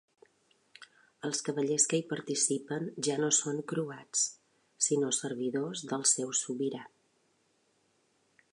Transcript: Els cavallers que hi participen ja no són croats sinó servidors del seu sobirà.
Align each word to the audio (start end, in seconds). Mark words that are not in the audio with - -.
Els 1.27 1.41
cavallers 1.49 1.85
que 1.91 1.99
hi 1.99 2.05
participen 2.13 2.87
ja 3.07 3.17
no 3.25 3.29
són 3.41 3.61
croats 3.73 4.23
sinó 4.89 5.11
servidors 5.19 5.85
del 5.93 6.07
seu 6.13 6.33
sobirà. 6.41 6.81